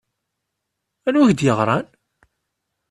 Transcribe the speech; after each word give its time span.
Anwi 1.07 1.23
i 1.27 1.31
k-d-yeɣṛan? 1.33 1.85